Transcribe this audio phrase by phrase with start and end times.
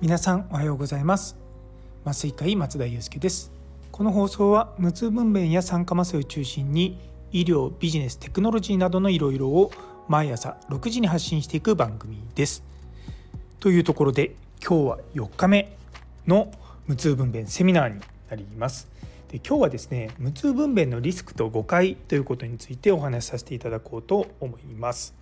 [0.00, 1.36] 皆さんおはようございます。
[2.04, 3.50] 麻酔科医松田祐介です。
[3.90, 7.00] この放送は無痛分娩や酸化麻酔を中心に
[7.32, 9.72] 医療ビジネステクノロジーなどのいろいろを
[10.06, 12.62] 毎朝6時に発信していく番組です。
[13.58, 15.76] というところで今日は4日目
[16.28, 16.52] の
[16.86, 18.86] 無痛分娩セミナーになります。
[19.32, 25.12] で今日はですね無痛分娩のリスクと誤解ということについてお話しさせていただこうと思います。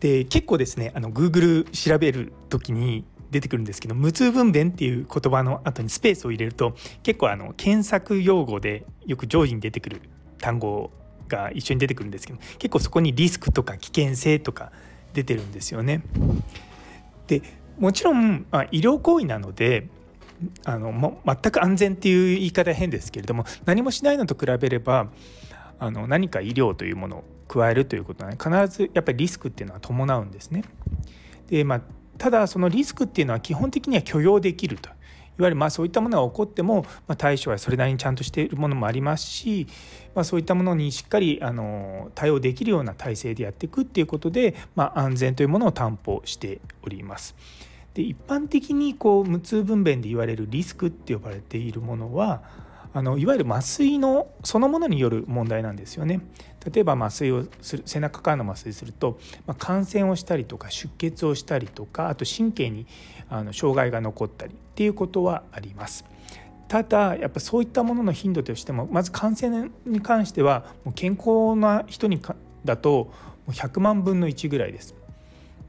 [0.00, 10.00] で結構ですねあの Google 調べる時に出てくるんですけど無痛分娩っていう言葉の後にスペースを入れると結構あの検索用語でよく上位に出てくる
[10.38, 10.90] 単語
[11.28, 14.72] が一緒に出てくるんですけど結構そこにリスクとか危険性とか
[15.12, 16.02] 出てるんですよね。
[17.26, 17.42] で
[17.78, 19.88] もちろん、まあ、医療行為なので
[20.64, 25.08] あのも全く安全っていう言い方は変ですけれども何もしないのと比べれば
[25.78, 30.64] あの何か医療というものを加えるということは、ね、必ずやっぱりリスクっていうのは伴うんですね。
[31.48, 31.80] でまあ
[32.18, 34.90] ただそのリスクっていうのは基本的には許容できると
[35.38, 39.68] いわゆるまあそういったものが起こっても、ま、対処はそれなりにちゃんとしているものもありますし、
[40.14, 47.36] まあ、そういったものにしっかりあの対応できるような体制でやっていくっていうことで、まあ、安全というものを担保しております。
[47.94, 52.42] で一般的にこう無痛分娩で言われるリスクって呼ばれているものは
[52.94, 56.20] あのいわゆる麻酔のそのものによる問題なんですよね。
[56.72, 62.86] 例えば麻酔をする背中からの麻酔すると、まあ、感染をしたりとか出血をしたりとかあと神経に
[63.28, 66.04] あの障害が残ったりっていうことはあります。
[66.66, 73.12] ただやっぱそういったものの頻度としてもまず感染に関してはもう健康な人にかだとも
[73.48, 74.94] う100万分の1ぐらいです。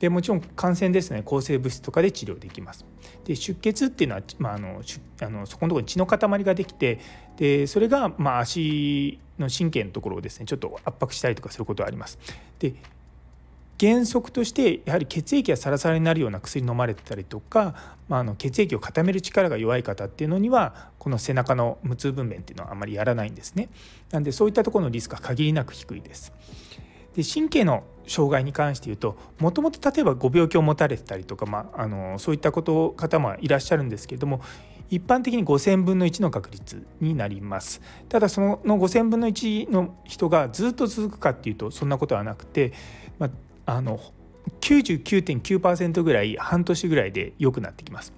[0.00, 2.84] でもちろん感染ですね抗生物質とかで治療できます。
[3.24, 4.82] で出血っていうのは、まあ、あの
[5.20, 7.00] あのそこのところに血の塊ができて
[7.36, 12.18] でそれが、まあ、足の神経のところをですねちょっと圧迫したりとかすることはあります。
[12.58, 12.74] で
[13.78, 17.74] 原則としてやはり血液がサラサラになるような薬飲まれてたりとか、
[18.08, 23.68] まあ、あの血液を固める力が弱い方っていうのにはこの背中の無痛分娩っていうのはあまりやらないんですね。
[24.10, 26.32] なんでそういったところのリスクは限りなく低いです。
[27.16, 34.40] で神経の障害に関して言うともともと例えばご病気を持たれてたりとか、まあ、あのそういったこと方もいらっしゃるんですけれども
[34.88, 42.72] 一般的に5,000分の1の確率になりますただその5,000分の1の人がずっと続くかっていうとそんなことはなくて、
[43.18, 43.28] ま
[43.66, 43.98] あ、あの
[44.60, 48.12] 99.9%ぐらい半年ぐらいで良くなってきます。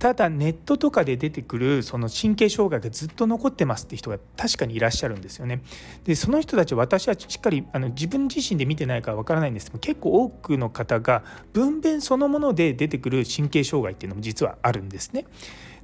[0.00, 5.60] ただネットとかで出てくるその神経障害がずっと残ってますって人が確かにいらっしゃるんですよね。
[6.04, 11.22] でその人たち私はしっかりあの自分自身で見てないからわからないんですけど結構多くの方が
[11.52, 15.26] 分娩そのもので出てくる神経障害っていうのも実はあるんですね。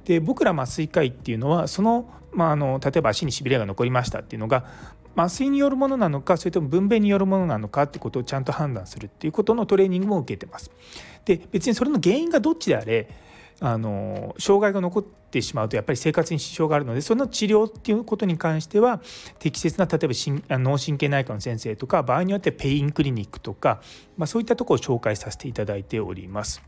[0.05, 4.65] で僕ら麻酔科医っていうのはその,、まあ、あの例えば足にしびれが残りましたっていうのが
[5.15, 10.71] 麻酔によるものなのかそれとも分娩によるものなのかってことをちゃんと判断するっていうことのトレーニングも受けてます。
[11.25, 13.09] で別にそれの原因がどっちであれ
[13.59, 19.01] あの障害が残ってしまうとやっぱり生活に支障があるのでその治療っていうことに関しては
[19.39, 20.13] 適切な例えば
[20.59, 23.81] 脳神経内科の先生とか場合によってペインクリニックとか、
[24.15, 26.61] まあ、そういったところを紹介させていただいております。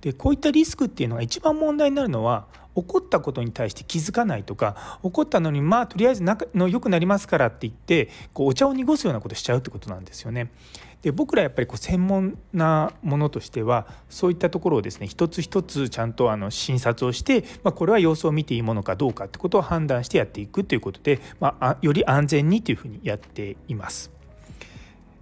[0.00, 10.50] でこういったリスクっていうのが一番問題になるのは起こったことに対して気づかないとか起こったのにまあとりあえず仲の良くなりますからって言ってこうお茶を濁すようなことしちゃうってことなんですよね。
[11.02, 24.10] で僕らやっぱりこう専門なものとしてはそういったところをですね一つ一つちゃんとあの診察をして、まあ、これは様子を見ていいものかどうかってことを判断してやっていくということで、まあ、より安全にというふうにやっています。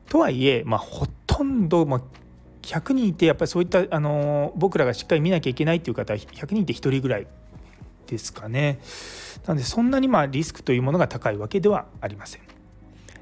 [0.09, 2.03] とはいえ、まあ、ほとんど、まあ、
[2.69, 7.27] 100人いてやっぱりそういったあの僕らがしっかり見なきゃいけないっていう方は100人いて1人ぐらい
[8.07, 8.79] ですかね。
[9.47, 12.43] なのでそんなにまあリスクというものが高いわけではありません。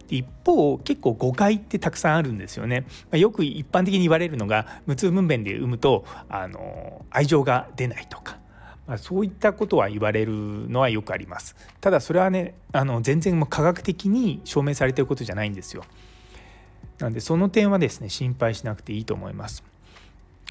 [0.09, 2.87] 一方結構誤解ってたくさんあるんですよね。
[3.11, 8.39] ま、よく一般的に言われるのが無痛分娩で産むとあの愛情が出ないとか。
[8.87, 10.33] まあ、そういったことは言われる
[10.71, 11.57] のはよくあります。
[11.81, 15.83] ただそれはねあの全然も科学的に証明されてることじゃないんですよ。
[16.99, 19.63] なんでその点はですね心配しなくていいと思います。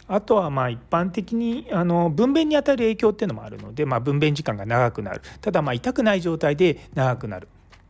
[0.07, 7.47] あとはまあ一般的にあの分娩に与える影響っていうのもあるので、まあ、分娩時間が長くなるただまあ痛くない状態で長くなる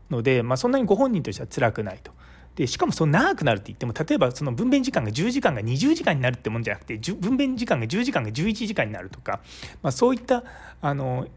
[0.10, 2.12] ので、まあ、そんなにご本人としては辛くないと。
[2.56, 9.42] でしかもその長くなるって言っても例えばその分娩時間が10時間が20時間になるってもんじゃなくて分娩時間が10時間が11時間になるとか、
[9.82, 10.46] まあ、そういった
[10.82, 11.28] あの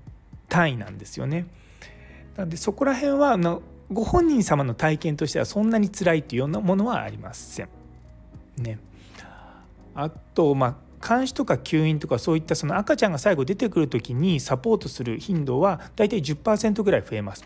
[0.48, 1.46] 単位なんですよね。
[2.36, 7.68] なのでそこら辺はあのご本人様の体験としてはそんなに辛いというようなものはありません。
[8.58, 8.78] ね、
[9.94, 17.44] あとまあ監視とか吸引とかそういったその赤ちゃんが最後出てくる時にサポートする頻度はだいたい10%ぐらい増えます。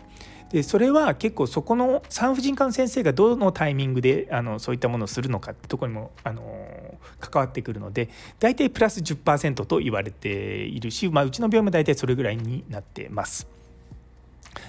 [0.49, 8.09] でそれは結構そこの産婦人科の先生がどのタイミングであのそういったものをするのかってところにもあの関わってくるので
[8.39, 13.47] 大体プラス10%と言われているし、まあ、うちの病院も大体それぐらいになってます。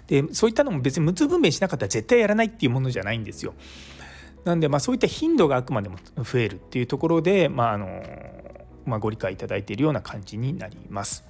[0.06, 3.54] でそういったのも別に無痛分娩しなかったら絶対やらないっていうものじゃないんですよ。
[4.44, 8.02] なんでまあそういった頻度があくまでも増えるっていうところで、まああの
[8.84, 11.24] まあ、ご理解いただいているような感じになります。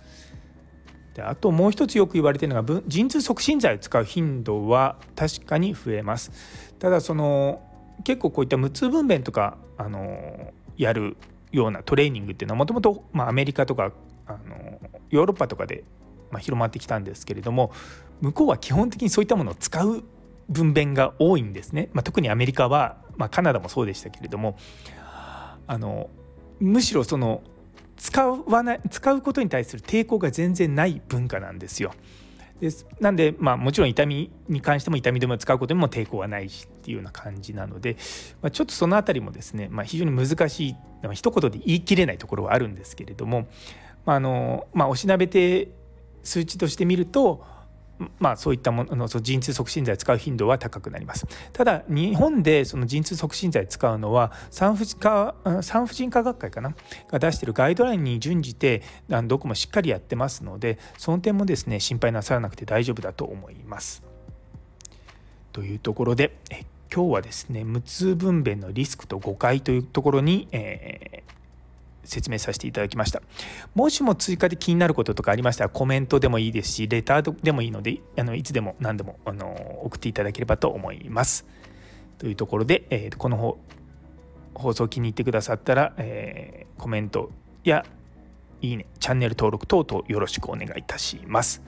[1.15, 6.33] であともう一つよく言われているのが陣痛促進剤を使う頻度は確かに増えます。
[6.81, 7.63] ただその
[8.03, 11.17] 結構こういった無痛分娩とかあのやる
[11.53, 13.93] ようなトレーニングっていうのはもともとアメリカとか
[14.27, 14.81] あの
[15.11, 15.85] ヨーロッパとかで、
[16.33, 17.71] まあ、広まってきたんですけれども
[18.25, 20.03] 向こうは基本的にそういったものを使う
[20.49, 24.57] 分娩が多いんですね、まあ、特にアメリカは、まあ、カナダもそうでしたけれども
[25.67, 26.09] あの
[26.59, 27.43] むしろその
[27.97, 31.93] 使わない使うことに対する抵抗が全然ない文化なんですよ。
[32.61, 37.97] ですなんで、まあ、もちろん痛みに関しても痛み止めを使うことにも抵抗はないしっていうような感じなので、
[38.43, 40.77] まあ、ちょっとその辺りもですね、まあ、非常に難しい
[41.13, 43.49] 一言で言い切れないところはあるんですけれども、
[44.07, 45.73] まああのまあ、おしなべて
[46.23, 47.45] 数値として見ると
[48.19, 51.27] まあ、そういったものその陣痛促進剤使う頻度は高くなります。
[51.53, 56.75] ただ日本でその陣痛促進剤使うのは産婦科産婦人科学会かな？
[57.09, 58.83] が出しているガイドラインに準じて
[59.27, 64.03] どこもしっかりやってますのでその点もですね心配なさらなくて大丈夫だと思います。
[65.53, 66.37] というところで
[66.93, 71.35] 今日はですね無痛分娩のリスクと誤解というところに、えー
[72.05, 73.23] 説明させていただきました。
[73.75, 81.47] もしも追加で気になることとかありましたらコメントでもいいですしレターでもいいのであのいつでも何でもあの送っていただければと思います。
[82.19, 83.59] というところで、えー、この
[84.55, 87.31] 放送気に入ってくださったら、えー、コメント
[87.65, 87.85] や
[88.63, 91.63] いいねチャンネル登録等々よろしくお願いいたします。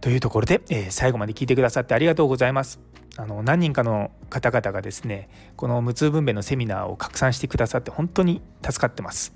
[0.00, 2.80] というところで、えー、最後まで聞いてくださってありがとうございます。
[3.18, 9.34] あの何人かの方々がですねこの無痛分娩のセミナーを拡散してくださって本当に助かってます。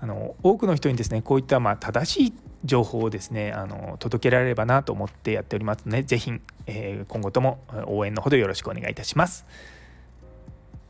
[0.00, 2.32] あの多くの人にですねこういったまあ正しい
[2.64, 9.44] 情報をですねあの届けられればなと思ってやっておりますので是非、えー、今後とも応援のほどよろしくお願いいたします。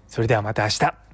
[0.07, 1.08] それではまた明日